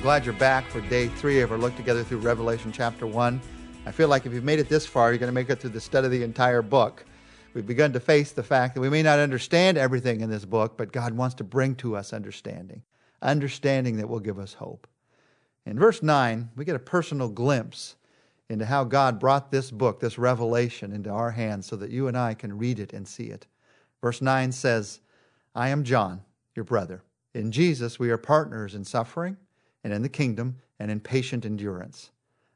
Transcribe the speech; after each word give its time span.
I'm 0.00 0.04
glad 0.04 0.24
you're 0.24 0.32
back 0.32 0.64
for 0.64 0.80
day 0.80 1.08
three 1.08 1.42
of 1.42 1.52
our 1.52 1.58
look 1.58 1.76
together 1.76 2.02
through 2.02 2.20
Revelation 2.20 2.72
chapter 2.72 3.06
1. 3.06 3.38
I 3.84 3.92
feel 3.92 4.08
like 4.08 4.24
if 4.24 4.32
you've 4.32 4.44
made 4.44 4.58
it 4.58 4.66
this 4.66 4.86
far, 4.86 5.10
you're 5.10 5.18
going 5.18 5.28
to 5.28 5.34
make 5.34 5.50
it 5.50 5.60
through 5.60 5.70
the 5.70 5.80
study 5.82 6.06
of 6.06 6.10
the 6.10 6.22
entire 6.22 6.62
book. 6.62 7.04
We've 7.52 7.66
begun 7.66 7.92
to 7.92 8.00
face 8.00 8.32
the 8.32 8.42
fact 8.42 8.74
that 8.74 8.80
we 8.80 8.88
may 8.88 9.02
not 9.02 9.18
understand 9.18 9.76
everything 9.76 10.22
in 10.22 10.30
this 10.30 10.46
book, 10.46 10.78
but 10.78 10.90
God 10.90 11.12
wants 11.12 11.34
to 11.34 11.44
bring 11.44 11.74
to 11.74 11.96
us 11.96 12.14
understanding, 12.14 12.82
understanding 13.20 13.98
that 13.98 14.08
will 14.08 14.20
give 14.20 14.38
us 14.38 14.54
hope. 14.54 14.86
In 15.66 15.78
verse 15.78 16.02
9, 16.02 16.48
we 16.56 16.64
get 16.64 16.76
a 16.76 16.78
personal 16.78 17.28
glimpse 17.28 17.96
into 18.48 18.64
how 18.64 18.84
God 18.84 19.20
brought 19.20 19.50
this 19.50 19.70
book, 19.70 20.00
this 20.00 20.16
revelation, 20.16 20.92
into 20.92 21.10
our 21.10 21.32
hands 21.32 21.66
so 21.66 21.76
that 21.76 21.90
you 21.90 22.08
and 22.08 22.16
I 22.16 22.32
can 22.32 22.56
read 22.56 22.78
it 22.78 22.94
and 22.94 23.06
see 23.06 23.26
it. 23.26 23.46
Verse 24.00 24.22
9 24.22 24.50
says, 24.52 25.00
I 25.54 25.68
am 25.68 25.84
John, 25.84 26.22
your 26.56 26.64
brother. 26.64 27.02
In 27.34 27.52
Jesus, 27.52 27.98
we 27.98 28.08
are 28.08 28.16
partners 28.16 28.74
in 28.74 28.86
suffering 28.86 29.36
and 29.82 29.92
in 29.92 30.02
the 30.02 30.08
kingdom 30.08 30.56
and 30.78 30.90
in 30.90 31.00
patient 31.00 31.44
endurance. 31.44 32.10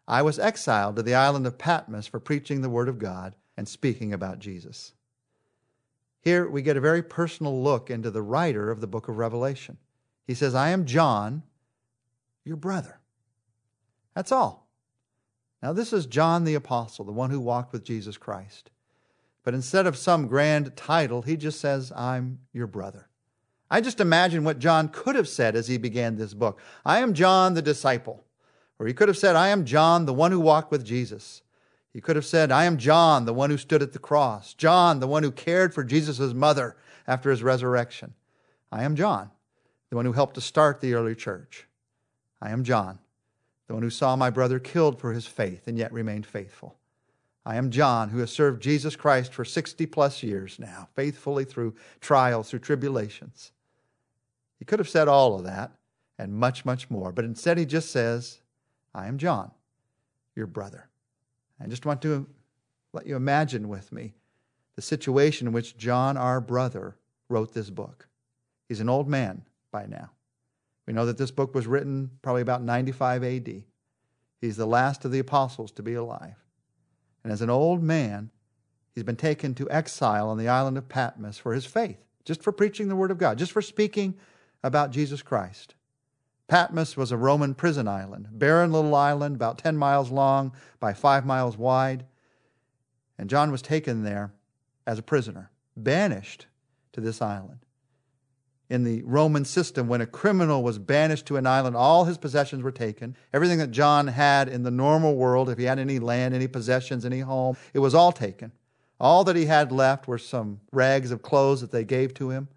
I 0.06 0.22
was 0.22 0.38
exiled 0.38 0.96
to 0.96 1.02
the 1.02 1.14
island 1.14 1.46
of 1.46 1.58
Patmos 1.58 2.06
for 2.06 2.20
preaching 2.20 2.60
the 2.60 2.70
word 2.70 2.88
of 2.88 2.98
God 2.98 3.36
and 3.56 3.66
speaking 3.66 4.12
about 4.12 4.38
Jesus. 4.38 4.92
Here 6.20 6.48
we 6.48 6.62
get 6.62 6.76
a 6.76 6.80
very 6.80 7.02
personal 7.02 7.62
look 7.62 7.90
into 7.90 8.10
the 8.10 8.22
writer 8.22 8.70
of 8.70 8.80
the 8.80 8.86
book 8.86 9.08
of 9.08 9.18
Revelation. 9.18 9.78
He 10.26 10.34
says, 10.34 10.54
I 10.54 10.70
am 10.70 10.86
John, 10.86 11.42
your 12.44 12.56
brother. 12.56 13.00
That's 14.14 14.32
all. 14.32 14.66
Now, 15.62 15.72
this 15.72 15.92
is 15.92 16.06
John 16.06 16.44
the 16.44 16.54
Apostle, 16.54 17.04
the 17.04 17.12
one 17.12 17.30
who 17.30 17.40
walked 17.40 17.72
with 17.72 17.84
Jesus 17.84 18.16
Christ. 18.16 18.70
But 19.42 19.54
instead 19.54 19.86
of 19.86 19.96
some 19.96 20.26
grand 20.26 20.76
title, 20.76 21.22
he 21.22 21.36
just 21.36 21.60
says, 21.60 21.92
I'm 21.92 22.40
your 22.52 22.66
brother. 22.66 23.08
I 23.74 23.80
just 23.80 23.98
imagine 23.98 24.44
what 24.44 24.60
John 24.60 24.86
could 24.86 25.16
have 25.16 25.26
said 25.26 25.56
as 25.56 25.66
he 25.66 25.78
began 25.78 26.14
this 26.14 26.32
book. 26.32 26.60
I 26.86 27.00
am 27.00 27.12
John 27.12 27.54
the 27.54 27.60
disciple. 27.60 28.22
Or 28.78 28.86
he 28.86 28.94
could 28.94 29.08
have 29.08 29.18
said, 29.18 29.34
I 29.34 29.48
am 29.48 29.64
John, 29.64 30.06
the 30.06 30.14
one 30.14 30.30
who 30.30 30.38
walked 30.38 30.70
with 30.70 30.84
Jesus. 30.84 31.42
He 31.92 32.00
could 32.00 32.14
have 32.14 32.24
said, 32.24 32.52
I 32.52 32.66
am 32.66 32.78
John, 32.78 33.24
the 33.24 33.34
one 33.34 33.50
who 33.50 33.56
stood 33.56 33.82
at 33.82 33.92
the 33.92 33.98
cross. 33.98 34.54
John, 34.54 35.00
the 35.00 35.08
one 35.08 35.24
who 35.24 35.32
cared 35.32 35.74
for 35.74 35.82
Jesus' 35.82 36.20
mother 36.32 36.76
after 37.08 37.32
his 37.32 37.42
resurrection. 37.42 38.14
I 38.70 38.84
am 38.84 38.94
John, 38.94 39.32
the 39.90 39.96
one 39.96 40.04
who 40.04 40.12
helped 40.12 40.36
to 40.36 40.40
start 40.40 40.80
the 40.80 40.94
early 40.94 41.16
church. 41.16 41.66
I 42.40 42.50
am 42.50 42.62
John, 42.62 43.00
the 43.66 43.74
one 43.74 43.82
who 43.82 43.90
saw 43.90 44.14
my 44.14 44.30
brother 44.30 44.60
killed 44.60 45.00
for 45.00 45.12
his 45.12 45.26
faith 45.26 45.66
and 45.66 45.76
yet 45.76 45.92
remained 45.92 46.26
faithful. 46.26 46.76
I 47.44 47.56
am 47.56 47.72
John, 47.72 48.10
who 48.10 48.20
has 48.20 48.30
served 48.30 48.62
Jesus 48.62 48.94
Christ 48.94 49.34
for 49.34 49.44
60 49.44 49.84
plus 49.86 50.22
years 50.22 50.60
now, 50.60 50.90
faithfully 50.94 51.44
through 51.44 51.74
trials, 52.00 52.50
through 52.50 52.60
tribulations. 52.60 53.50
He 54.58 54.64
could 54.64 54.78
have 54.78 54.88
said 54.88 55.08
all 55.08 55.34
of 55.36 55.44
that 55.44 55.72
and 56.18 56.32
much, 56.32 56.64
much 56.64 56.90
more, 56.90 57.12
but 57.12 57.24
instead 57.24 57.58
he 57.58 57.66
just 57.66 57.90
says, 57.90 58.40
I 58.94 59.06
am 59.06 59.18
John, 59.18 59.50
your 60.36 60.46
brother. 60.46 60.88
I 61.60 61.66
just 61.66 61.86
want 61.86 62.02
to 62.02 62.26
let 62.92 63.06
you 63.06 63.16
imagine 63.16 63.68
with 63.68 63.92
me 63.92 64.14
the 64.76 64.82
situation 64.82 65.46
in 65.46 65.52
which 65.52 65.76
John, 65.76 66.16
our 66.16 66.40
brother, 66.40 66.96
wrote 67.28 67.52
this 67.52 67.70
book. 67.70 68.08
He's 68.68 68.80
an 68.80 68.88
old 68.88 69.08
man 69.08 69.42
by 69.70 69.86
now. 69.86 70.10
We 70.86 70.92
know 70.92 71.06
that 71.06 71.18
this 71.18 71.30
book 71.30 71.54
was 71.54 71.66
written 71.66 72.10
probably 72.22 72.42
about 72.42 72.62
95 72.62 73.24
AD. 73.24 73.62
He's 74.40 74.56
the 74.56 74.66
last 74.66 75.04
of 75.04 75.12
the 75.12 75.18
apostles 75.18 75.72
to 75.72 75.82
be 75.82 75.94
alive. 75.94 76.36
And 77.22 77.32
as 77.32 77.40
an 77.40 77.50
old 77.50 77.82
man, 77.82 78.30
he's 78.94 79.04
been 79.04 79.16
taken 79.16 79.54
to 79.54 79.70
exile 79.70 80.28
on 80.28 80.38
the 80.38 80.48
island 80.48 80.76
of 80.76 80.88
Patmos 80.88 81.38
for 81.38 81.54
his 81.54 81.64
faith, 81.64 82.04
just 82.24 82.42
for 82.42 82.52
preaching 82.52 82.88
the 82.88 82.96
word 82.96 83.10
of 83.10 83.18
God, 83.18 83.38
just 83.38 83.52
for 83.52 83.62
speaking 83.62 84.14
about 84.64 84.90
Jesus 84.90 85.22
Christ. 85.22 85.74
Patmos 86.48 86.96
was 86.96 87.12
a 87.12 87.16
Roman 87.16 87.54
prison 87.54 87.86
island, 87.86 88.28
barren 88.32 88.72
little 88.72 88.94
island, 88.94 89.36
about 89.36 89.58
10 89.58 89.76
miles 89.76 90.10
long 90.10 90.52
by 90.80 90.92
5 90.92 91.24
miles 91.24 91.56
wide. 91.56 92.06
And 93.18 93.30
John 93.30 93.52
was 93.52 93.62
taken 93.62 94.02
there 94.02 94.32
as 94.86 94.98
a 94.98 95.02
prisoner, 95.02 95.50
banished 95.76 96.46
to 96.92 97.00
this 97.00 97.22
island. 97.22 97.60
In 98.70 98.84
the 98.84 99.02
Roman 99.02 99.44
system, 99.44 99.86
when 99.86 100.00
a 100.00 100.06
criminal 100.06 100.62
was 100.62 100.78
banished 100.78 101.26
to 101.26 101.36
an 101.36 101.46
island, 101.46 101.76
all 101.76 102.06
his 102.06 102.16
possessions 102.16 102.62
were 102.62 102.72
taken. 102.72 103.14
Everything 103.32 103.58
that 103.58 103.70
John 103.70 104.06
had 104.06 104.48
in 104.48 104.62
the 104.62 104.70
normal 104.70 105.14
world, 105.14 105.50
if 105.50 105.58
he 105.58 105.64
had 105.64 105.78
any 105.78 105.98
land, 105.98 106.34
any 106.34 106.48
possessions, 106.48 107.04
any 107.04 107.20
home, 107.20 107.56
it 107.74 107.80
was 107.80 107.94
all 107.94 108.12
taken. 108.12 108.52
All 108.98 109.24
that 109.24 109.36
he 109.36 109.44
had 109.44 109.70
left 109.70 110.08
were 110.08 110.18
some 110.18 110.60
rags 110.72 111.10
of 111.10 111.20
clothes 111.20 111.60
that 111.60 111.70
they 111.70 111.84
gave 111.84 112.14
to 112.14 112.30
him, 112.30 112.48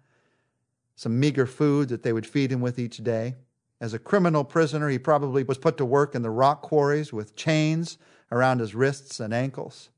some 0.98 1.20
meager 1.20 1.46
food 1.46 1.88
that 1.90 2.02
they 2.02 2.12
would 2.12 2.26
feed 2.26 2.50
him 2.50 2.60
with 2.60 2.76
each 2.76 2.96
day. 2.96 3.36
As 3.80 3.94
a 3.94 4.00
criminal 4.00 4.42
prisoner, 4.42 4.88
he 4.88 4.98
probably 4.98 5.44
was 5.44 5.56
put 5.56 5.76
to 5.76 5.84
work 5.84 6.16
in 6.16 6.22
the 6.22 6.30
rock 6.30 6.60
quarries 6.60 7.12
with 7.12 7.36
chains 7.36 7.98
around 8.32 8.58
his 8.58 8.74
wrists 8.74 9.20
and 9.20 9.32
ankles. 9.32 9.90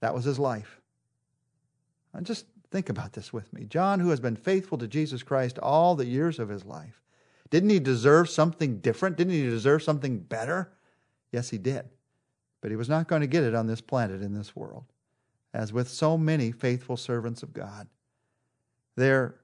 That 0.00 0.14
was 0.14 0.24
his 0.24 0.38
life. 0.38 0.80
And 2.14 2.24
just 2.24 2.46
think 2.70 2.88
about 2.88 3.12
this 3.12 3.34
with 3.34 3.52
me. 3.52 3.66
John, 3.66 4.00
who 4.00 4.08
has 4.08 4.18
been 4.18 4.34
faithful 4.34 4.78
to 4.78 4.88
Jesus 4.88 5.22
Christ 5.22 5.58
all 5.58 5.94
the 5.94 6.06
years 6.06 6.38
of 6.38 6.48
his 6.48 6.64
life, 6.64 7.02
didn't 7.50 7.68
he 7.68 7.78
deserve 7.78 8.30
something 8.30 8.78
different? 8.78 9.18
Didn't 9.18 9.34
he 9.34 9.42
deserve 9.42 9.82
something 9.82 10.20
better? 10.20 10.72
Yes, 11.32 11.50
he 11.50 11.58
did. 11.58 11.84
But 12.62 12.70
he 12.70 12.78
was 12.78 12.88
not 12.88 13.08
going 13.08 13.20
to 13.20 13.26
get 13.26 13.44
it 13.44 13.54
on 13.54 13.66
this 13.66 13.82
planet, 13.82 14.22
in 14.22 14.32
this 14.32 14.56
world. 14.56 14.86
As 15.52 15.70
with 15.70 15.90
so 15.90 16.16
many 16.16 16.50
faithful 16.50 16.96
servants 16.96 17.42
of 17.42 17.52
God, 17.52 17.88
their 18.96 19.34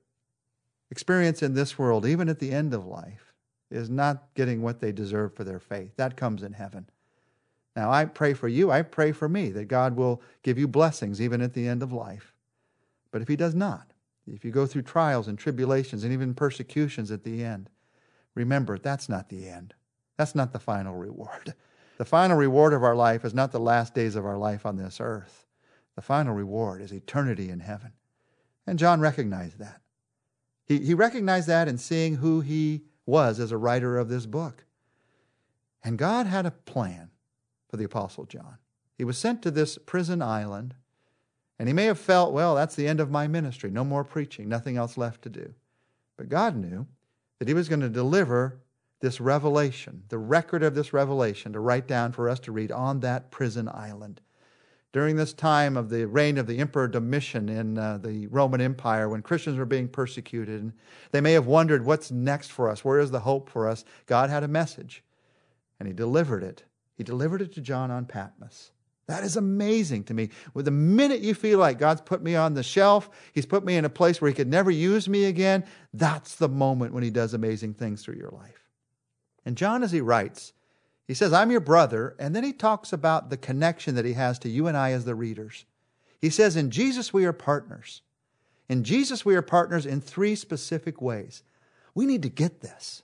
experience 0.90 1.42
in 1.42 1.54
this 1.54 1.78
world, 1.78 2.06
even 2.06 2.28
at 2.28 2.38
the 2.38 2.52
end 2.52 2.74
of 2.74 2.86
life, 2.86 3.32
is 3.70 3.90
not 3.90 4.34
getting 4.34 4.62
what 4.62 4.80
they 4.80 4.92
deserve 4.92 5.34
for 5.34 5.44
their 5.44 5.58
faith. 5.58 5.96
That 5.96 6.16
comes 6.16 6.42
in 6.42 6.52
heaven. 6.52 6.88
Now, 7.74 7.90
I 7.90 8.06
pray 8.06 8.32
for 8.32 8.48
you, 8.48 8.70
I 8.70 8.82
pray 8.82 9.12
for 9.12 9.28
me 9.28 9.50
that 9.50 9.68
God 9.68 9.96
will 9.96 10.22
give 10.42 10.58
you 10.58 10.66
blessings 10.66 11.20
even 11.20 11.42
at 11.42 11.52
the 11.52 11.68
end 11.68 11.82
of 11.82 11.92
life. 11.92 12.32
But 13.10 13.22
if 13.22 13.28
He 13.28 13.36
does 13.36 13.54
not, 13.54 13.92
if 14.26 14.44
you 14.44 14.50
go 14.50 14.66
through 14.66 14.82
trials 14.82 15.28
and 15.28 15.38
tribulations 15.38 16.02
and 16.02 16.12
even 16.12 16.34
persecutions 16.34 17.10
at 17.10 17.22
the 17.22 17.44
end, 17.44 17.68
remember 18.34 18.78
that's 18.78 19.08
not 19.08 19.28
the 19.28 19.48
end. 19.48 19.74
That's 20.16 20.34
not 20.34 20.52
the 20.52 20.58
final 20.58 20.94
reward. 20.94 21.54
The 21.98 22.04
final 22.04 22.36
reward 22.36 22.72
of 22.72 22.82
our 22.82 22.94
life 22.94 23.24
is 23.24 23.34
not 23.34 23.52
the 23.52 23.60
last 23.60 23.94
days 23.94 24.16
of 24.16 24.26
our 24.26 24.36
life 24.36 24.66
on 24.66 24.76
this 24.76 25.00
earth. 25.00 25.46
The 25.94 26.02
final 26.02 26.34
reward 26.34 26.82
is 26.82 26.92
eternity 26.92 27.48
in 27.48 27.60
heaven. 27.60 27.92
And 28.66 28.78
John 28.78 29.00
recognized 29.00 29.58
that. 29.58 29.80
He, 30.66 30.80
he 30.80 30.94
recognized 30.94 31.48
that 31.48 31.68
in 31.68 31.78
seeing 31.78 32.16
who 32.16 32.40
he 32.40 32.82
was 33.06 33.38
as 33.40 33.52
a 33.52 33.56
writer 33.56 33.96
of 33.98 34.08
this 34.08 34.26
book. 34.26 34.64
And 35.82 35.96
God 35.96 36.26
had 36.26 36.44
a 36.44 36.50
plan 36.50 37.10
for 37.68 37.76
the 37.76 37.84
Apostle 37.84 38.24
John. 38.24 38.58
He 38.98 39.04
was 39.04 39.16
sent 39.16 39.42
to 39.42 39.50
this 39.50 39.78
prison 39.78 40.20
island, 40.20 40.74
and 41.58 41.68
he 41.68 41.72
may 41.72 41.84
have 41.84 41.98
felt, 41.98 42.32
well, 42.32 42.54
that's 42.54 42.74
the 42.74 42.88
end 42.88 42.98
of 42.98 43.10
my 43.10 43.28
ministry. 43.28 43.70
No 43.70 43.84
more 43.84 44.04
preaching, 44.04 44.48
nothing 44.48 44.76
else 44.76 44.98
left 44.98 45.22
to 45.22 45.28
do. 45.28 45.54
But 46.16 46.28
God 46.28 46.56
knew 46.56 46.86
that 47.38 47.48
he 47.48 47.54
was 47.54 47.68
going 47.68 47.80
to 47.80 47.88
deliver 47.88 48.58
this 49.00 49.20
revelation, 49.20 50.02
the 50.08 50.18
record 50.18 50.62
of 50.62 50.74
this 50.74 50.92
revelation, 50.92 51.52
to 51.52 51.60
write 51.60 51.86
down 51.86 52.12
for 52.12 52.28
us 52.28 52.40
to 52.40 52.52
read 52.52 52.72
on 52.72 53.00
that 53.00 53.30
prison 53.30 53.68
island 53.68 54.20
during 54.92 55.16
this 55.16 55.32
time 55.32 55.76
of 55.76 55.90
the 55.90 56.06
reign 56.06 56.38
of 56.38 56.46
the 56.46 56.58
Emperor 56.58 56.88
Domitian 56.88 57.48
in 57.48 57.78
uh, 57.78 57.98
the 57.98 58.26
Roman 58.28 58.60
Empire, 58.60 59.08
when 59.08 59.22
Christians 59.22 59.58
were 59.58 59.66
being 59.66 59.88
persecuted, 59.88 60.72
they 61.12 61.20
may 61.20 61.32
have 61.32 61.46
wondered, 61.46 61.84
what's 61.84 62.10
next 62.10 62.52
for 62.52 62.70
us? 62.70 62.84
Where 62.84 62.98
is 62.98 63.10
the 63.10 63.20
hope 63.20 63.50
for 63.50 63.68
us? 63.68 63.84
God 64.06 64.30
had 64.30 64.42
a 64.42 64.48
message, 64.48 65.02
and 65.78 65.86
He 65.86 65.92
delivered 65.92 66.42
it. 66.42 66.64
He 66.94 67.04
delivered 67.04 67.42
it 67.42 67.52
to 67.54 67.60
John 67.60 67.90
on 67.90 68.06
Patmos. 68.06 68.70
That 69.06 69.22
is 69.22 69.36
amazing 69.36 70.04
to 70.04 70.14
me. 70.14 70.30
With 70.54 70.64
the 70.64 70.70
minute 70.70 71.20
you 71.20 71.34
feel 71.34 71.58
like 71.58 71.78
God's 71.78 72.00
put 72.00 72.22
me 72.22 72.34
on 72.34 72.54
the 72.54 72.62
shelf, 72.62 73.10
He's 73.32 73.46
put 73.46 73.64
me 73.64 73.76
in 73.76 73.84
a 73.84 73.90
place 73.90 74.20
where 74.20 74.30
He 74.30 74.34
could 74.34 74.48
never 74.48 74.70
use 74.70 75.08
me 75.08 75.26
again, 75.26 75.64
that's 75.92 76.36
the 76.36 76.48
moment 76.48 76.92
when 76.92 77.02
He 77.02 77.10
does 77.10 77.34
amazing 77.34 77.74
things 77.74 78.02
through 78.02 78.16
your 78.16 78.30
life. 78.30 78.66
And 79.46 79.56
John, 79.56 79.84
as 79.84 79.92
he 79.92 80.00
writes, 80.00 80.52
he 81.06 81.14
says, 81.14 81.32
I'm 81.32 81.50
your 81.50 81.60
brother, 81.60 82.16
and 82.18 82.34
then 82.34 82.42
he 82.42 82.52
talks 82.52 82.92
about 82.92 83.30
the 83.30 83.36
connection 83.36 83.94
that 83.94 84.04
he 84.04 84.14
has 84.14 84.38
to 84.40 84.48
you 84.48 84.66
and 84.66 84.76
I 84.76 84.90
as 84.90 85.04
the 85.04 85.14
readers. 85.14 85.64
He 86.20 86.30
says, 86.30 86.56
In 86.56 86.70
Jesus 86.70 87.12
we 87.12 87.24
are 87.24 87.32
partners. 87.32 88.02
In 88.68 88.82
Jesus 88.82 89.24
we 89.24 89.36
are 89.36 89.42
partners 89.42 89.86
in 89.86 90.00
three 90.00 90.34
specific 90.34 91.00
ways. 91.00 91.44
We 91.94 92.06
need 92.06 92.22
to 92.22 92.28
get 92.28 92.60
this. 92.60 93.02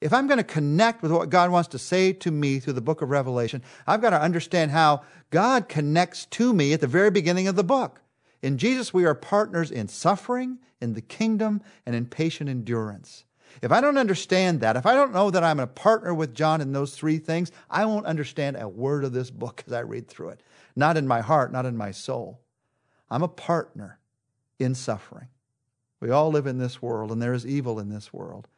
If 0.00 0.12
I'm 0.12 0.28
going 0.28 0.38
to 0.38 0.44
connect 0.44 1.02
with 1.02 1.12
what 1.12 1.28
God 1.28 1.50
wants 1.50 1.68
to 1.70 1.78
say 1.78 2.12
to 2.14 2.30
me 2.30 2.58
through 2.58 2.72
the 2.72 2.80
book 2.80 3.02
of 3.02 3.10
Revelation, 3.10 3.62
I've 3.86 4.00
got 4.00 4.10
to 4.10 4.22
understand 4.22 4.70
how 4.70 5.02
God 5.30 5.68
connects 5.68 6.24
to 6.26 6.54
me 6.54 6.72
at 6.72 6.80
the 6.80 6.86
very 6.86 7.10
beginning 7.10 7.48
of 7.48 7.56
the 7.56 7.64
book. 7.64 8.00
In 8.40 8.56
Jesus, 8.56 8.94
we 8.94 9.04
are 9.04 9.14
partners 9.14 9.70
in 9.70 9.88
suffering, 9.88 10.58
in 10.80 10.94
the 10.94 11.02
kingdom, 11.02 11.60
and 11.84 11.94
in 11.94 12.06
patient 12.06 12.48
endurance. 12.48 13.24
If 13.62 13.72
I 13.72 13.80
don't 13.80 13.98
understand 13.98 14.60
that, 14.60 14.76
if 14.76 14.86
I 14.86 14.94
don't 14.94 15.12
know 15.12 15.30
that 15.30 15.44
I'm 15.44 15.60
a 15.60 15.66
partner 15.66 16.14
with 16.14 16.34
John 16.34 16.60
in 16.60 16.72
those 16.72 16.94
three 16.94 17.18
things, 17.18 17.52
I 17.68 17.84
won't 17.84 18.06
understand 18.06 18.56
a 18.56 18.68
word 18.68 19.04
of 19.04 19.12
this 19.12 19.30
book 19.30 19.64
as 19.66 19.72
I 19.72 19.80
read 19.80 20.08
through 20.08 20.30
it. 20.30 20.42
Not 20.76 20.96
in 20.96 21.06
my 21.06 21.20
heart, 21.20 21.52
not 21.52 21.66
in 21.66 21.76
my 21.76 21.90
soul. 21.90 22.40
I'm 23.10 23.22
a 23.22 23.28
partner 23.28 23.98
in 24.58 24.74
suffering. 24.74 25.28
We 26.00 26.10
all 26.10 26.30
live 26.30 26.46
in 26.46 26.58
this 26.58 26.80
world, 26.80 27.10
and 27.12 27.20
there 27.20 27.34
is 27.34 27.46
evil 27.46 27.78
in 27.78 27.90
this 27.90 28.12
world. 28.12 28.48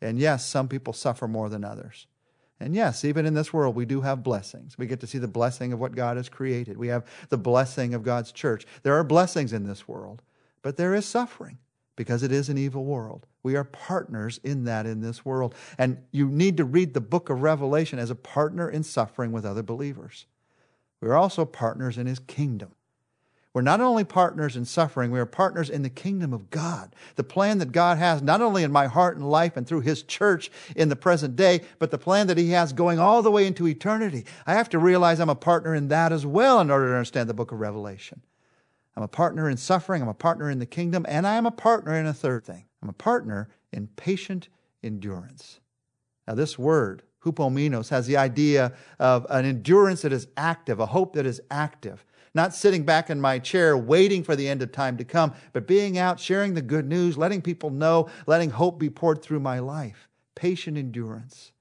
And 0.00 0.18
yes, 0.18 0.46
some 0.46 0.68
people 0.68 0.92
suffer 0.92 1.26
more 1.26 1.48
than 1.48 1.64
others. 1.64 2.06
And 2.60 2.76
yes, 2.76 3.04
even 3.04 3.26
in 3.26 3.34
this 3.34 3.52
world, 3.52 3.74
we 3.74 3.84
do 3.84 4.02
have 4.02 4.22
blessings. 4.22 4.78
We 4.78 4.86
get 4.86 5.00
to 5.00 5.06
see 5.06 5.18
the 5.18 5.26
blessing 5.26 5.72
of 5.72 5.80
what 5.80 5.96
God 5.96 6.16
has 6.16 6.28
created. 6.28 6.76
We 6.76 6.88
have 6.88 7.04
the 7.28 7.38
blessing 7.38 7.92
of 7.92 8.04
God's 8.04 8.30
church. 8.30 8.66
There 8.84 8.94
are 8.94 9.02
blessings 9.02 9.52
in 9.52 9.66
this 9.66 9.88
world, 9.88 10.22
but 10.62 10.76
there 10.76 10.94
is 10.94 11.04
suffering 11.04 11.58
because 11.96 12.22
it 12.22 12.32
is 12.32 12.48
an 12.48 12.58
evil 12.58 12.84
world. 12.84 13.26
We 13.42 13.56
are 13.56 13.64
partners 13.64 14.40
in 14.42 14.64
that 14.64 14.86
in 14.86 15.00
this 15.00 15.24
world. 15.24 15.54
And 15.78 15.98
you 16.10 16.28
need 16.28 16.56
to 16.56 16.64
read 16.64 16.94
the 16.94 17.00
book 17.00 17.28
of 17.28 17.42
Revelation 17.42 17.98
as 17.98 18.10
a 18.10 18.14
partner 18.14 18.68
in 18.68 18.82
suffering 18.82 19.32
with 19.32 19.44
other 19.44 19.62
believers. 19.62 20.26
We 21.00 21.08
are 21.08 21.16
also 21.16 21.44
partners 21.44 21.98
in 21.98 22.06
his 22.06 22.20
kingdom. 22.20 22.72
We're 23.54 23.60
not 23.60 23.82
only 23.82 24.04
partners 24.04 24.56
in 24.56 24.64
suffering, 24.64 25.10
we 25.10 25.20
are 25.20 25.26
partners 25.26 25.68
in 25.68 25.82
the 25.82 25.90
kingdom 25.90 26.32
of 26.32 26.48
God. 26.48 26.94
The 27.16 27.24
plan 27.24 27.58
that 27.58 27.70
God 27.70 27.98
has, 27.98 28.22
not 28.22 28.40
only 28.40 28.62
in 28.62 28.72
my 28.72 28.86
heart 28.86 29.16
and 29.16 29.30
life 29.30 29.58
and 29.58 29.66
through 29.66 29.82
His 29.82 30.02
church 30.02 30.50
in 30.74 30.88
the 30.88 30.96
present 30.96 31.36
day, 31.36 31.60
but 31.78 31.90
the 31.90 31.98
plan 31.98 32.28
that 32.28 32.38
He 32.38 32.50
has 32.50 32.72
going 32.72 32.98
all 32.98 33.20
the 33.20 33.30
way 33.30 33.46
into 33.46 33.68
eternity. 33.68 34.24
I 34.46 34.54
have 34.54 34.70
to 34.70 34.78
realize 34.78 35.20
I'm 35.20 35.28
a 35.28 35.34
partner 35.34 35.74
in 35.74 35.88
that 35.88 36.12
as 36.12 36.24
well 36.24 36.60
in 36.60 36.70
order 36.70 36.88
to 36.88 36.94
understand 36.94 37.28
the 37.28 37.34
book 37.34 37.52
of 37.52 37.60
Revelation. 37.60 38.22
I'm 38.96 39.02
a 39.02 39.08
partner 39.08 39.48
in 39.48 39.56
suffering, 39.56 40.02
I'm 40.02 40.08
a 40.08 40.14
partner 40.14 40.50
in 40.50 40.58
the 40.58 40.66
kingdom, 40.66 41.06
and 41.08 41.26
I 41.26 41.34
am 41.36 41.46
a 41.46 41.50
partner 41.50 41.94
in 41.94 42.06
a 42.06 42.12
third 42.12 42.44
thing. 42.44 42.64
I'm 42.82 42.88
a 42.88 42.94
partner 42.94 43.48
in 43.72 43.88
patient 43.88 44.48
endurance. 44.82 45.60
Now, 46.26 46.34
this 46.34 46.58
word, 46.58 47.02
hupomenos, 47.24 47.88
has 47.88 48.06
the 48.06 48.16
idea 48.16 48.72
of 48.98 49.26
an 49.30 49.44
endurance 49.44 50.02
that 50.02 50.12
is 50.12 50.28
active, 50.36 50.78
a 50.78 50.86
hope 50.86 51.14
that 51.14 51.26
is 51.26 51.40
active 51.50 52.04
not 52.34 52.54
sitting 52.54 52.84
back 52.84 53.10
in 53.10 53.20
my 53.20 53.38
chair 53.38 53.76
waiting 53.76 54.22
for 54.22 54.34
the 54.34 54.48
end 54.48 54.62
of 54.62 54.72
time 54.72 54.96
to 54.96 55.04
come, 55.04 55.34
but 55.52 55.66
being 55.66 55.98
out, 55.98 56.18
sharing 56.18 56.54
the 56.54 56.62
good 56.62 56.86
news, 56.86 57.18
letting 57.18 57.42
people 57.42 57.70
know, 57.70 58.08
letting 58.26 58.50
hope 58.50 58.78
be 58.78 58.90
poured 58.90 59.22
through 59.22 59.40
my 59.40 59.58
life. 59.58 60.08
Patient 60.34 60.78
endurance. 60.78 61.52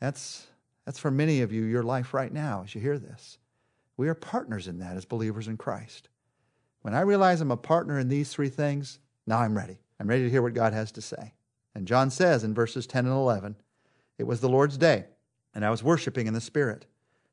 That's, 0.00 0.46
that's 0.84 0.98
for 0.98 1.10
many 1.10 1.42
of 1.42 1.52
you 1.52 1.64
your 1.64 1.82
life 1.82 2.14
right 2.14 2.32
now 2.32 2.62
as 2.64 2.74
you 2.74 2.80
hear 2.80 2.98
this. 2.98 3.38
We 3.96 4.08
are 4.08 4.14
partners 4.14 4.68
in 4.68 4.78
that 4.78 4.96
as 4.96 5.04
believers 5.04 5.48
in 5.48 5.56
Christ. 5.56 6.08
When 6.86 6.94
I 6.94 7.00
realize 7.00 7.40
I'm 7.40 7.50
a 7.50 7.56
partner 7.56 7.98
in 7.98 8.08
these 8.08 8.30
three 8.30 8.48
things, 8.48 9.00
now 9.26 9.40
I'm 9.40 9.56
ready. 9.56 9.80
I'm 9.98 10.06
ready 10.06 10.22
to 10.22 10.30
hear 10.30 10.40
what 10.40 10.54
God 10.54 10.72
has 10.72 10.92
to 10.92 11.02
say. 11.02 11.32
And 11.74 11.84
John 11.84 12.10
says 12.10 12.44
in 12.44 12.54
verses 12.54 12.86
10 12.86 13.06
and 13.06 13.12
11, 13.12 13.56
It 14.18 14.22
was 14.22 14.40
the 14.40 14.48
Lord's 14.48 14.78
day, 14.78 15.06
and 15.52 15.64
I 15.64 15.70
was 15.70 15.82
worshiping 15.82 16.28
in 16.28 16.32
the 16.34 16.40
Spirit. 16.40 16.86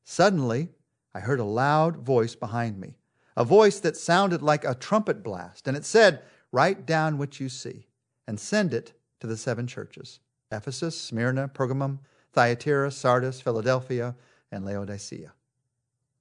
Suddenly, 0.03 0.69
I 1.13 1.19
heard 1.19 1.39
a 1.39 1.43
loud 1.43 1.97
voice 1.97 2.33
behind 2.33 2.79
me, 2.79 2.97
a 3.37 3.45
voice 3.45 3.79
that 3.81 3.95
sounded 3.95 4.41
like 4.41 4.65
a 4.65 4.73
trumpet 4.73 5.21
blast, 5.21 5.67
and 5.67 5.77
it 5.77 5.85
said, 5.85 6.23
Write 6.51 6.87
down 6.87 7.19
what 7.19 7.39
you 7.39 7.47
see 7.47 7.85
and 8.25 8.39
send 8.39 8.73
it 8.73 8.93
to 9.19 9.27
the 9.27 9.37
seven 9.37 9.67
churches 9.67 10.19
Ephesus, 10.51 10.99
Smyrna, 10.99 11.47
Pergamum, 11.47 11.99
Thyatira, 12.31 12.89
Sardis, 12.89 13.39
Philadelphia, 13.39 14.15
and 14.51 14.65
Laodicea. 14.65 15.31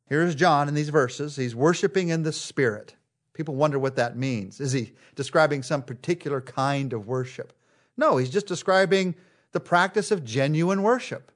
Here's 0.07 0.35
John 0.35 0.69
in 0.69 0.75
these 0.75 0.91
verses. 0.91 1.37
He's 1.37 1.57
worshiping 1.57 2.11
in 2.11 2.25
the 2.25 2.33
Spirit. 2.35 2.95
People 3.35 3.55
wonder 3.55 3.79
what 3.79 3.97
that 3.97 4.17
means. 4.17 4.61
Is 4.61 4.73
he 4.73 4.93
describing 5.15 5.63
some 5.63 5.83
particular 5.83 6.41
kind 6.41 6.93
of 6.93 7.07
worship? 7.07 7.53
No, 7.97 8.17
he's 8.17 8.31
just 8.31 8.47
describing 8.47 9.15
the 9.53 9.61
practice 9.61 10.11
of 10.11 10.25
genuine 10.25 10.83
worship. 10.83 11.33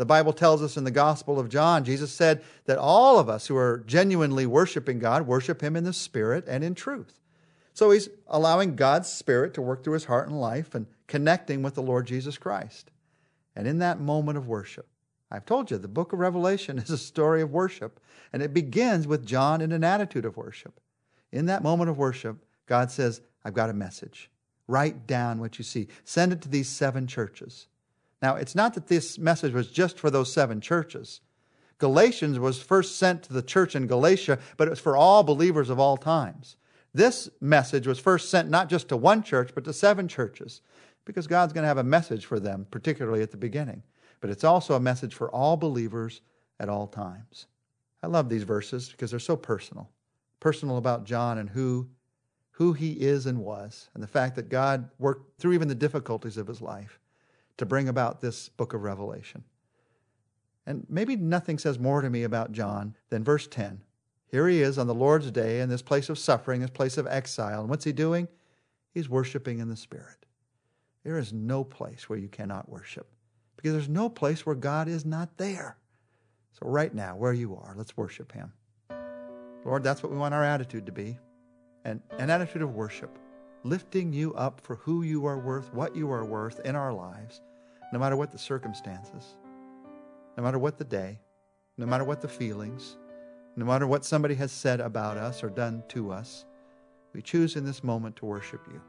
The 0.00 0.06
Bible 0.06 0.32
tells 0.32 0.62
us 0.62 0.76
in 0.78 0.84
the 0.84 0.90
Gospel 0.90 1.38
of 1.38 1.50
John, 1.50 1.84
Jesus 1.84 2.10
said 2.10 2.42
that 2.64 2.78
all 2.78 3.18
of 3.18 3.28
us 3.28 3.48
who 3.48 3.56
are 3.56 3.84
genuinely 3.86 4.46
worshiping 4.46 4.98
God 4.98 5.26
worship 5.26 5.60
Him 5.60 5.76
in 5.76 5.84
the 5.84 5.92
Spirit 5.92 6.46
and 6.48 6.64
in 6.64 6.74
truth. 6.74 7.20
So 7.74 7.90
He's 7.90 8.08
allowing 8.26 8.76
God's 8.76 9.10
Spirit 9.10 9.52
to 9.54 9.62
work 9.62 9.84
through 9.84 9.92
His 9.92 10.06
heart 10.06 10.26
and 10.26 10.40
life 10.40 10.74
and 10.74 10.86
connecting 11.06 11.62
with 11.62 11.74
the 11.74 11.82
Lord 11.82 12.06
Jesus 12.06 12.38
Christ. 12.38 12.90
And 13.54 13.66
in 13.66 13.78
that 13.80 14.00
moment 14.00 14.38
of 14.38 14.48
worship, 14.48 14.86
I've 15.30 15.44
told 15.44 15.70
you 15.70 15.76
the 15.76 15.86
book 15.86 16.14
of 16.14 16.18
Revelation 16.18 16.78
is 16.78 16.88
a 16.88 16.96
story 16.96 17.42
of 17.42 17.52
worship, 17.52 18.00
and 18.32 18.42
it 18.42 18.54
begins 18.54 19.06
with 19.06 19.26
John 19.26 19.60
in 19.60 19.70
an 19.70 19.84
attitude 19.84 20.24
of 20.24 20.38
worship. 20.38 20.80
In 21.32 21.46
that 21.46 21.62
moment 21.62 21.90
of 21.90 21.98
worship, 21.98 22.44
God 22.66 22.90
says, 22.90 23.20
I've 23.44 23.54
got 23.54 23.70
a 23.70 23.74
message. 23.74 24.30
Write 24.66 25.06
down 25.06 25.40
what 25.40 25.58
you 25.58 25.64
see, 25.64 25.88
send 26.04 26.32
it 26.32 26.40
to 26.42 26.48
these 26.48 26.68
seven 26.68 27.06
churches. 27.06 27.66
Now, 28.22 28.36
it's 28.36 28.54
not 28.54 28.74
that 28.74 28.88
this 28.88 29.18
message 29.18 29.52
was 29.52 29.70
just 29.70 29.98
for 29.98 30.10
those 30.10 30.32
seven 30.32 30.60
churches. 30.60 31.20
Galatians 31.78 32.38
was 32.38 32.62
first 32.62 32.96
sent 32.96 33.22
to 33.24 33.32
the 33.32 33.42
church 33.42 33.74
in 33.74 33.86
Galatia, 33.86 34.38
but 34.56 34.68
it 34.68 34.70
was 34.70 34.80
for 34.80 34.96
all 34.96 35.22
believers 35.22 35.70
of 35.70 35.80
all 35.80 35.96
times. 35.96 36.56
This 36.92 37.30
message 37.40 37.86
was 37.86 37.98
first 37.98 38.28
sent 38.28 38.50
not 38.50 38.68
just 38.68 38.88
to 38.88 38.96
one 38.96 39.22
church, 39.22 39.52
but 39.54 39.64
to 39.64 39.72
seven 39.72 40.06
churches, 40.06 40.60
because 41.04 41.26
God's 41.26 41.52
going 41.52 41.62
to 41.62 41.68
have 41.68 41.78
a 41.78 41.84
message 41.84 42.26
for 42.26 42.38
them, 42.38 42.66
particularly 42.70 43.22
at 43.22 43.30
the 43.30 43.36
beginning. 43.36 43.82
But 44.20 44.30
it's 44.30 44.44
also 44.44 44.74
a 44.74 44.80
message 44.80 45.14
for 45.14 45.30
all 45.30 45.56
believers 45.56 46.20
at 46.58 46.68
all 46.68 46.86
times. 46.86 47.46
I 48.02 48.08
love 48.08 48.28
these 48.28 48.42
verses 48.42 48.90
because 48.90 49.10
they're 49.10 49.18
so 49.18 49.36
personal. 49.36 49.88
Personal 50.40 50.76
about 50.76 51.04
John 51.04 51.38
and 51.38 51.50
who, 51.50 51.88
who 52.52 52.72
he 52.72 52.92
is 52.92 53.26
and 53.26 53.38
was, 53.38 53.88
and 53.94 54.02
the 54.02 54.08
fact 54.08 54.36
that 54.36 54.48
God 54.48 54.90
worked 54.98 55.38
through 55.38 55.52
even 55.52 55.68
the 55.68 55.74
difficulties 55.74 56.36
of 56.36 56.46
his 56.46 56.60
life 56.60 56.98
to 57.58 57.66
bring 57.66 57.88
about 57.88 58.20
this 58.20 58.48
book 58.48 58.72
of 58.72 58.82
Revelation. 58.82 59.44
And 60.66 60.86
maybe 60.88 61.16
nothing 61.16 61.58
says 61.58 61.78
more 61.78 62.00
to 62.00 62.10
me 62.10 62.22
about 62.22 62.52
John 62.52 62.96
than 63.08 63.24
verse 63.24 63.46
10. 63.46 63.80
Here 64.30 64.48
he 64.48 64.62
is 64.62 64.78
on 64.78 64.86
the 64.86 64.94
Lord's 64.94 65.30
day 65.30 65.60
in 65.60 65.68
this 65.68 65.82
place 65.82 66.08
of 66.08 66.18
suffering, 66.18 66.60
this 66.60 66.70
place 66.70 66.96
of 66.96 67.06
exile. 67.06 67.60
And 67.60 67.68
what's 67.68 67.84
he 67.84 67.92
doing? 67.92 68.28
He's 68.92 69.08
worshiping 69.08 69.58
in 69.58 69.68
the 69.68 69.76
Spirit. 69.76 70.26
There 71.04 71.18
is 71.18 71.32
no 71.32 71.64
place 71.64 72.08
where 72.08 72.18
you 72.18 72.28
cannot 72.28 72.68
worship 72.68 73.08
because 73.56 73.72
there's 73.72 73.88
no 73.88 74.08
place 74.08 74.46
where 74.46 74.54
God 74.54 74.88
is 74.88 75.04
not 75.04 75.36
there. 75.36 75.76
So, 76.52 76.68
right 76.68 76.94
now, 76.94 77.16
where 77.16 77.32
you 77.32 77.56
are, 77.56 77.74
let's 77.76 77.96
worship 77.96 78.32
him. 78.32 78.52
Lord, 79.64 79.82
that's 79.82 80.02
what 80.02 80.10
we 80.12 80.18
want 80.18 80.34
our 80.34 80.44
attitude 80.44 80.86
to 80.86 80.92
be 80.92 81.18
an, 81.84 82.02
an 82.18 82.30
attitude 82.30 82.62
of 82.62 82.74
worship, 82.74 83.18
lifting 83.64 84.12
you 84.12 84.34
up 84.34 84.60
for 84.60 84.76
who 84.76 85.02
you 85.02 85.26
are 85.26 85.38
worth, 85.38 85.72
what 85.72 85.96
you 85.96 86.10
are 86.10 86.24
worth 86.24 86.60
in 86.60 86.76
our 86.76 86.92
lives 86.92 87.40
no 87.92 87.98
matter 87.98 88.16
what 88.16 88.30
the 88.30 88.38
circumstances, 88.38 89.36
no 90.36 90.42
matter 90.42 90.58
what 90.58 90.78
the 90.78 90.84
day, 90.84 91.18
no 91.76 91.86
matter 91.86 92.04
what 92.04 92.20
the 92.20 92.28
feelings, 92.28 92.96
no 93.56 93.64
matter 93.64 93.86
what 93.86 94.04
somebody 94.04 94.34
has 94.34 94.52
said 94.52 94.80
about 94.80 95.16
us 95.16 95.42
or 95.42 95.50
done 95.50 95.82
to 95.88 96.12
us, 96.12 96.44
we 97.12 97.20
choose 97.20 97.56
in 97.56 97.64
this 97.64 97.82
moment 97.82 98.14
to 98.16 98.26
worship 98.26 98.60
you. 98.70 98.80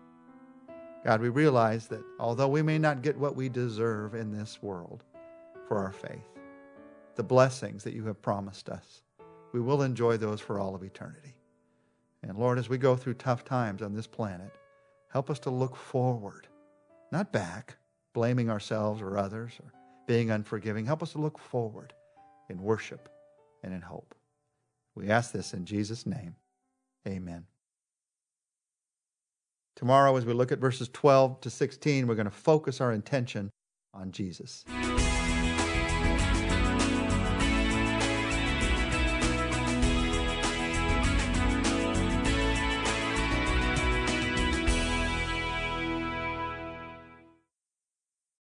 God, 1.04 1.20
we 1.20 1.30
realize 1.30 1.88
that 1.88 2.04
although 2.20 2.48
we 2.48 2.62
may 2.62 2.78
not 2.78 3.02
get 3.02 3.18
what 3.18 3.36
we 3.36 3.50
deserve 3.50 4.14
in 4.14 4.32
this 4.32 4.62
world 4.62 5.04
for 5.68 5.80
our 5.80 5.92
faith, 5.92 6.28
the 7.16 7.24
blessings 7.24 7.84
that 7.84 7.96
you 7.96 8.06
have 8.06 8.22
promised 8.22 8.70
us, 8.70 9.02
we 9.52 9.60
will 9.60 9.82
enjoy 9.82 10.18
those 10.18 10.42
for 10.42 10.60
all 10.60 10.76
of 10.76 10.84
eternity. 10.84 11.36
And 12.24 12.38
Lord, 12.38 12.60
as 12.60 12.70
we 12.70 12.78
go 12.78 12.96
through 12.96 13.16
tough 13.16 13.44
times 13.44 13.82
on 13.82 13.94
this 13.94 14.08
planet, 14.08 14.52
help 15.12 15.30
us 15.30 15.40
to 15.40 15.50
look 15.50 15.76
forward, 15.76 16.48
not 17.12 17.32
back, 17.32 17.78
blaming 18.14 18.50
ourselves 18.50 19.02
or 19.02 19.18
others 19.18 19.54
or 19.60 19.74
being 20.08 20.30
unforgiving. 20.30 20.86
Help 20.86 21.02
us 21.02 21.14
to 21.14 21.18
look 21.20 21.40
forward 21.40 21.94
in 22.50 22.62
worship 22.62 23.10
and 23.64 23.74
in 23.74 23.82
hope. 23.82 24.14
We 24.96 25.10
ask 25.10 25.32
this 25.32 25.54
in 25.54 25.66
Jesus' 25.66 26.06
name. 26.06 26.36
Amen. 27.08 27.46
Tomorrow, 29.76 30.16
as 30.18 30.26
we 30.26 30.34
look 30.34 30.52
at 30.52 30.60
verses 30.60 30.90
12 30.90 31.42
to 31.42 31.50
16, 31.50 32.06
we're 32.06 32.16
going 32.16 32.26
to 32.26 32.32
focus 32.32 32.82
our 32.82 32.92
intention 32.92 33.50
on 33.94 34.12
Jesus. 34.12 34.64